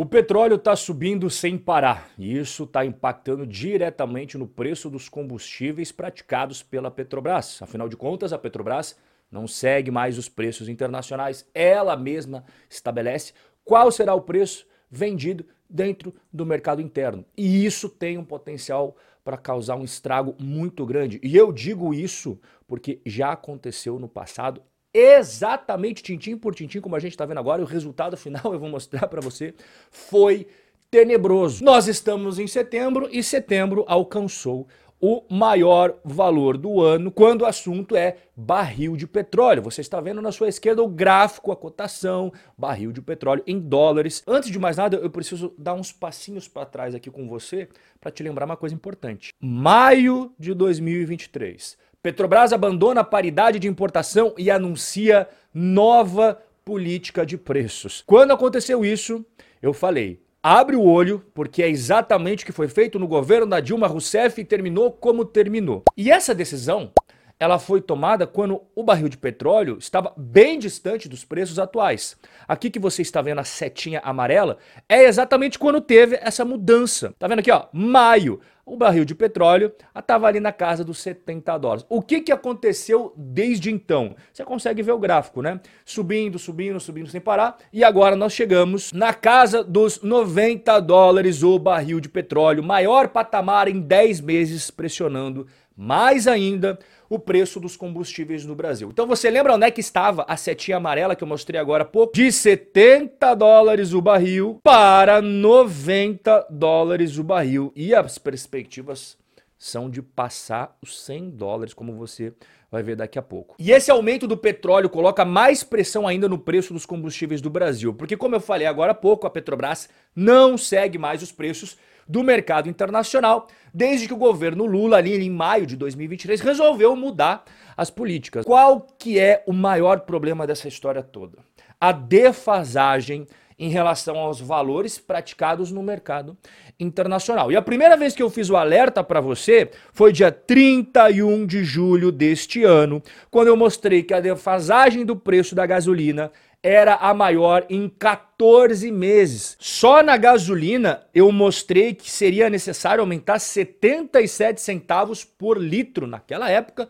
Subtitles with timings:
[0.00, 5.90] O petróleo está subindo sem parar e isso está impactando diretamente no preço dos combustíveis
[5.90, 7.60] praticados pela Petrobras.
[7.60, 8.96] Afinal de contas, a Petrobras
[9.28, 13.32] não segue mais os preços internacionais, ela mesma estabelece
[13.64, 17.24] qual será o preço vendido dentro do mercado interno.
[17.36, 21.18] E isso tem um potencial para causar um estrago muito grande.
[21.24, 24.62] E eu digo isso porque já aconteceu no passado
[24.92, 28.58] exatamente tintim por tintim, como a gente está vendo agora, e o resultado final eu
[28.58, 29.54] vou mostrar para você,
[29.90, 30.46] foi
[30.90, 31.64] tenebroso.
[31.64, 34.66] Nós estamos em setembro e setembro alcançou
[35.00, 39.62] o maior valor do ano quando o assunto é barril de petróleo.
[39.62, 44.22] Você está vendo na sua esquerda o gráfico, a cotação, barril de petróleo em dólares.
[44.26, 47.68] Antes de mais nada, eu preciso dar uns passinhos para trás aqui com você
[48.00, 49.32] para te lembrar uma coisa importante.
[49.40, 51.78] Maio de 2023.
[52.00, 58.04] Petrobras abandona a paridade de importação e anuncia nova política de preços.
[58.06, 59.26] Quando aconteceu isso,
[59.60, 63.58] eu falei: abre o olho, porque é exatamente o que foi feito no governo da
[63.58, 65.82] Dilma Rousseff e terminou como terminou.
[65.96, 66.92] E essa decisão
[67.40, 72.16] ela foi tomada quando o barril de petróleo estava bem distante dos preços atuais.
[72.48, 77.14] Aqui que você está vendo a setinha amarela é exatamente quando teve essa mudança.
[77.18, 77.66] Tá vendo aqui, ó?
[77.72, 78.40] Maio.
[78.68, 81.86] O barril de petróleo estava ali na casa dos 70 dólares.
[81.88, 84.14] O que, que aconteceu desde então?
[84.30, 85.58] Você consegue ver o gráfico, né?
[85.86, 87.56] Subindo, subindo, subindo sem parar.
[87.72, 93.68] E agora nós chegamos na casa dos 90 dólares o barril de petróleo, maior patamar
[93.68, 95.46] em 10 meses, pressionando
[95.78, 96.76] mais ainda
[97.08, 98.90] o preço dos combustíveis no Brasil.
[98.90, 101.86] Então você lembra onde é que estava a setinha amarela que eu mostrei agora há
[101.86, 102.12] pouco?
[102.12, 107.72] De 70 dólares o barril para 90 dólares o barril.
[107.76, 109.16] E as perspectivas
[109.56, 112.32] são de passar os 100 dólares, como você
[112.70, 113.56] vai ver daqui a pouco.
[113.58, 117.94] E esse aumento do petróleo coloca mais pressão ainda no preço dos combustíveis do Brasil,
[117.94, 122.22] porque como eu falei agora há pouco, a Petrobras não segue mais os preços do
[122.22, 127.44] mercado internacional, desde que o governo Lula, ali em maio de 2023, resolveu mudar
[127.76, 128.44] as políticas.
[128.44, 131.38] Qual que é o maior problema dessa história toda?
[131.80, 133.26] A defasagem
[133.58, 136.36] em relação aos valores praticados no mercado
[136.78, 137.50] internacional.
[137.50, 141.64] E a primeira vez que eu fiz o alerta para você foi dia 31 de
[141.64, 146.30] julho deste ano, quando eu mostrei que a defasagem do preço da gasolina
[146.62, 149.56] era a maior em 14 meses.
[149.60, 156.88] Só na gasolina eu mostrei que seria necessário aumentar 77 centavos por litro naquela época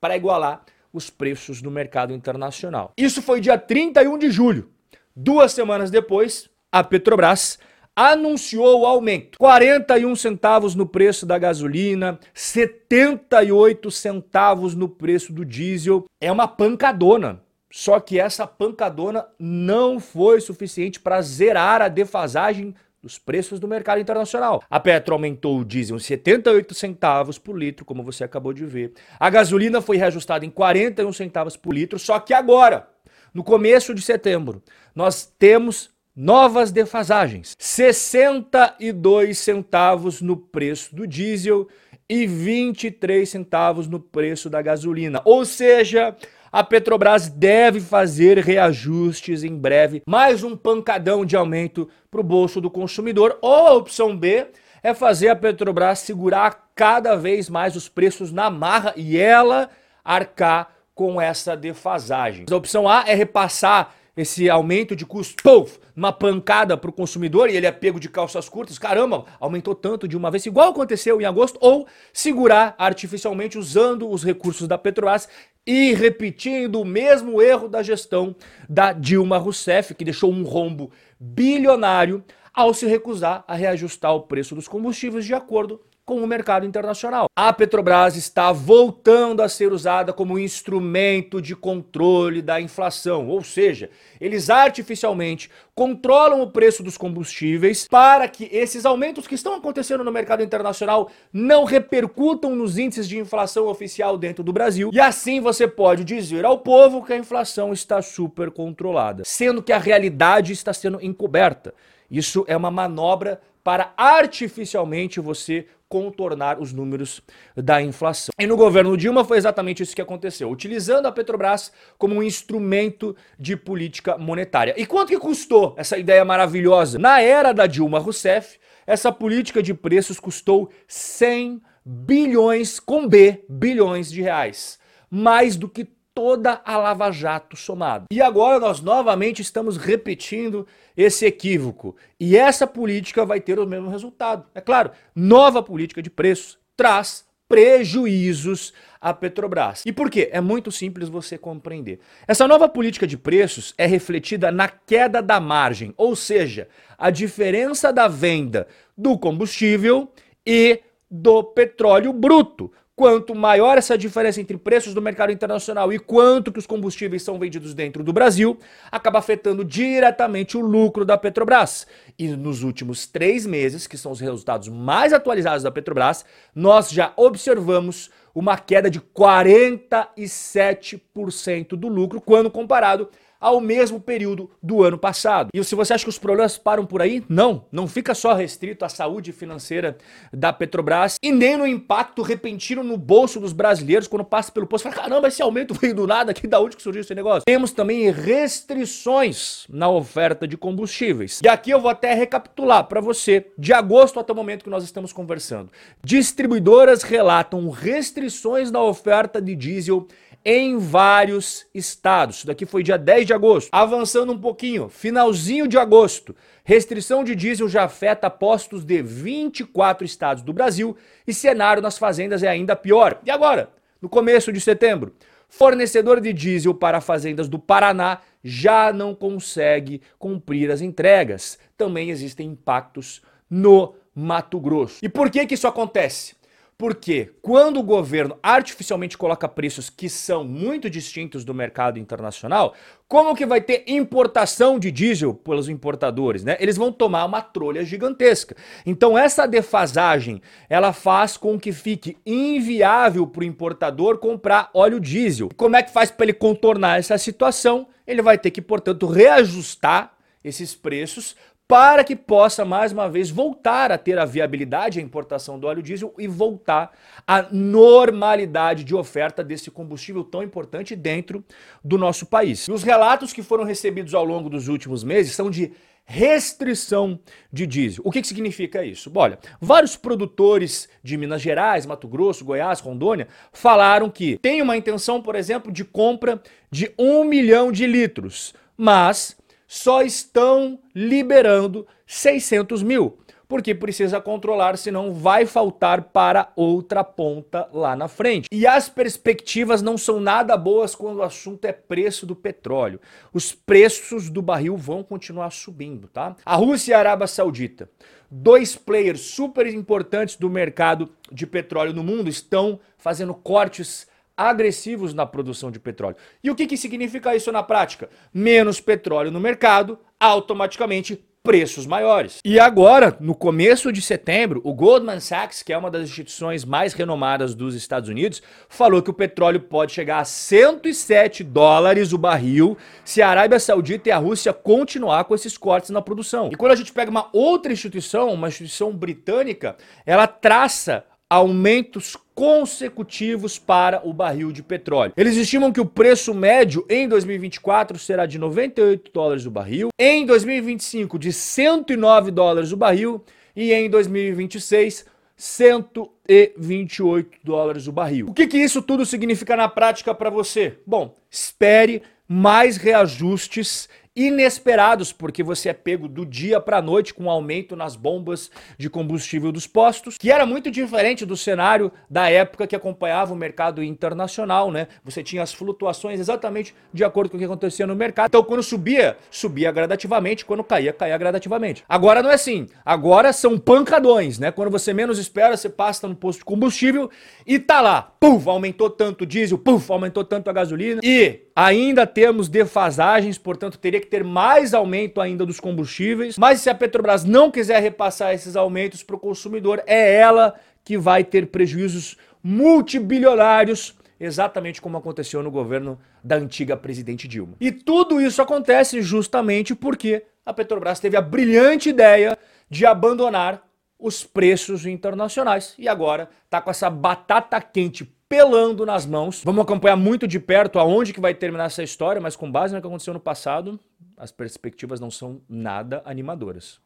[0.00, 2.92] para igualar os preços do mercado internacional.
[2.96, 4.70] Isso foi dia 31 de julho.
[5.14, 7.58] Duas semanas depois, a Petrobras
[7.94, 9.38] anunciou o aumento.
[9.38, 16.04] 41 centavos no preço da gasolina, 78 centavos no preço do diesel.
[16.20, 17.42] É uma pancadona.
[17.70, 24.00] Só que essa pancadona não foi suficiente para zerar a defasagem dos preços do mercado
[24.00, 24.62] internacional.
[24.68, 28.92] A Petro aumentou o diesel em 78 centavos por litro, como você acabou de ver.
[29.18, 32.88] A gasolina foi reajustada em 41 centavos por litro, só que agora,
[33.32, 34.62] no começo de setembro,
[34.94, 37.54] nós temos novas defasagens.
[37.58, 41.68] 62 centavos no preço do diesel
[42.08, 45.20] e 23 centavos no preço da gasolina.
[45.24, 46.16] Ou seja,
[46.50, 52.60] a Petrobras deve fazer reajustes em breve, mais um pancadão de aumento para o bolso
[52.60, 53.38] do consumidor.
[53.42, 54.46] Ou a opção B
[54.82, 59.68] é fazer a Petrobras segurar cada vez mais os preços na marra e ela
[60.04, 62.46] arcar com essa defasagem.
[62.50, 67.48] A opção A é repassar esse aumento de custo, puff, uma pancada para o consumidor
[67.48, 71.20] e ele é pego de calças curtas, caramba, aumentou tanto de uma vez, igual aconteceu
[71.20, 75.28] em agosto, ou segurar artificialmente usando os recursos da Petrobras
[75.64, 78.34] e repetindo o mesmo erro da gestão
[78.68, 80.90] da Dilma Rousseff, que deixou um rombo
[81.20, 86.64] bilionário ao se recusar a reajustar o preço dos combustíveis de acordo com o mercado
[86.64, 87.26] internacional.
[87.36, 93.90] A Petrobras está voltando a ser usada como instrumento de controle da inflação, ou seja,
[94.18, 100.10] eles artificialmente controlam o preço dos combustíveis para que esses aumentos que estão acontecendo no
[100.10, 104.88] mercado internacional não repercutam nos índices de inflação oficial dentro do Brasil.
[104.90, 109.74] E assim você pode dizer ao povo que a inflação está super controlada, sendo que
[109.74, 111.74] a realidade está sendo encoberta.
[112.10, 117.22] Isso é uma manobra para artificialmente você contornar os números
[117.56, 118.32] da inflação.
[118.38, 123.16] E no governo Dilma foi exatamente isso que aconteceu, utilizando a Petrobras como um instrumento
[123.38, 124.74] de política monetária.
[124.76, 126.98] E quanto que custou essa ideia maravilhosa?
[126.98, 134.10] Na era da Dilma Rousseff, essa política de preços custou 100 bilhões com B, bilhões
[134.10, 134.78] de reais.
[135.10, 135.88] Mais do que
[136.18, 138.06] toda a Lava Jato somada.
[138.10, 140.66] E agora nós novamente estamos repetindo
[140.96, 141.94] esse equívoco.
[142.18, 144.44] E essa política vai ter o mesmo resultado.
[144.52, 149.84] É claro, nova política de preços traz prejuízos à Petrobras.
[149.86, 150.28] E por quê?
[150.32, 152.00] É muito simples você compreender.
[152.26, 156.66] Essa nova política de preços é refletida na queda da margem, ou seja,
[156.98, 158.66] a diferença da venda
[158.96, 160.10] do combustível
[160.44, 162.72] e do petróleo bruto.
[162.98, 167.38] Quanto maior essa diferença entre preços do mercado internacional e quanto que os combustíveis são
[167.38, 168.58] vendidos dentro do Brasil,
[168.90, 171.86] acaba afetando diretamente o lucro da Petrobras.
[172.18, 177.12] E nos últimos três meses, que são os resultados mais atualizados da Petrobras, nós já
[177.16, 183.08] observamos uma queda de 47% do lucro quando comparado
[183.40, 185.50] ao mesmo período do ano passado.
[185.54, 188.84] E se você acha que os problemas param por aí, não, não fica só restrito
[188.84, 189.96] à saúde financeira
[190.32, 194.84] da Petrobras e nem no impacto repentino no bolso dos brasileiros quando passa pelo posto.
[194.84, 197.44] Fala, caramba, esse aumento veio do nada aqui, da onde que surgiu esse negócio?
[197.44, 201.40] Temos também restrições na oferta de combustíveis.
[201.42, 204.84] E aqui eu vou até recapitular para você, de agosto até o momento que nós
[204.84, 205.70] estamos conversando.
[206.04, 210.06] Distribuidoras relatam restrições na oferta de diesel
[210.44, 212.38] em vários estados.
[212.38, 213.68] Isso daqui foi dia 10 de agosto.
[213.72, 220.42] Avançando um pouquinho, finalzinho de agosto, restrição de diesel já afeta postos de 24 estados
[220.42, 220.96] do Brasil
[221.26, 223.20] e cenário nas fazendas é ainda pior.
[223.24, 223.70] E agora,
[224.00, 225.14] no começo de setembro,
[225.48, 231.58] fornecedor de diesel para fazendas do Paraná já não consegue cumprir as entregas.
[231.76, 234.98] Também existem impactos no Mato Grosso.
[235.02, 236.37] E por que que isso acontece?
[236.78, 242.72] Porque quando o governo artificialmente coloca preços que são muito distintos do mercado internacional,
[243.08, 246.56] como que vai ter importação de diesel pelos importadores, né?
[246.60, 248.54] Eles vão tomar uma trolha gigantesca.
[248.86, 250.40] Então essa defasagem,
[250.70, 255.48] ela faz com que fique inviável para o importador comprar óleo diesel.
[255.56, 257.88] Como é que faz para ele contornar essa situação?
[258.06, 260.12] Ele vai ter que, portanto, reajustar
[260.44, 261.34] esses preços
[261.68, 265.82] para que possa mais uma vez voltar a ter a viabilidade a importação do óleo
[265.82, 266.90] diesel e voltar
[267.26, 271.44] à normalidade de oferta desse combustível tão importante dentro
[271.84, 272.66] do nosso país.
[272.66, 275.72] E os relatos que foram recebidos ao longo dos últimos meses são de
[276.06, 277.20] restrição
[277.52, 278.02] de diesel.
[278.02, 279.12] O que, que significa isso?
[279.14, 285.20] Olha, vários produtores de Minas Gerais, Mato Grosso, Goiás, Rondônia falaram que tem uma intenção,
[285.20, 289.36] por exemplo, de compra de um milhão de litros, mas
[289.68, 297.94] só estão liberando 600 mil, porque precisa controlar, senão vai faltar para outra ponta lá
[297.94, 298.48] na frente.
[298.50, 302.98] E as perspectivas não são nada boas quando o assunto é preço do petróleo.
[303.32, 306.34] Os preços do barril vão continuar subindo, tá?
[306.44, 307.90] A Rússia e a Arábia Saudita,
[308.30, 314.06] dois players super importantes do mercado de petróleo no mundo, estão fazendo cortes
[314.38, 316.16] agressivos na produção de petróleo.
[316.42, 318.08] E o que, que significa isso na prática?
[318.32, 322.40] Menos petróleo no mercado, automaticamente preços maiores.
[322.44, 326.92] E agora, no começo de setembro, o Goldman Sachs, que é uma das instituições mais
[326.92, 332.76] renomadas dos Estados Unidos, falou que o petróleo pode chegar a 107 dólares o barril
[333.02, 336.50] se a Arábia Saudita e a Rússia continuar com esses cortes na produção.
[336.52, 343.58] E quando a gente pega uma outra instituição, uma instituição britânica, ela traça aumentos consecutivos
[343.58, 345.12] para o barril de petróleo.
[345.16, 350.24] Eles estimam que o preço médio em 2024 será de 98 dólares o barril, em
[350.24, 355.04] 2025 de 109 dólares o barril e em 2026
[355.36, 358.26] 128 dólares o barril.
[358.28, 360.78] O que, que isso tudo significa na prática para você?
[360.84, 363.88] Bom, espere mais reajustes
[364.18, 368.50] inesperados, porque você é pego do dia para a noite com um aumento nas bombas
[368.76, 373.36] de combustível dos postos, que era muito diferente do cenário da época que acompanhava o
[373.36, 374.88] mercado internacional, né?
[375.04, 378.28] Você tinha as flutuações exatamente de acordo com o que acontecia no mercado.
[378.28, 381.84] Então, quando subia, subia gradativamente, quando caía, caía gradativamente.
[381.88, 382.66] Agora não é assim.
[382.84, 384.50] Agora são pancadões, né?
[384.50, 387.08] Quando você menos espera, você passa no posto de combustível
[387.46, 388.02] e tá lá.
[388.18, 393.78] Puf, aumentou tanto o diesel, puf, aumentou tanto a gasolina e ainda temos defasagens, portanto
[393.78, 396.38] teria que ter mais aumento ainda dos combustíveis.
[396.38, 400.96] Mas se a Petrobras não quiser repassar esses aumentos para o consumidor, é ela que
[400.96, 407.54] vai ter prejuízos multibilionários, exatamente como aconteceu no governo da antiga presidente Dilma.
[407.60, 412.38] E tudo isso acontece justamente porque a Petrobras teve a brilhante ideia
[412.70, 413.62] de abandonar
[413.98, 419.42] os preços internacionais e agora está com essa batata quente pelando nas mãos.
[419.44, 422.80] Vamos acompanhar muito de perto aonde que vai terminar essa história, mas com base no
[422.80, 423.80] que aconteceu no passado,
[424.16, 426.80] as perspectivas não são nada animadoras.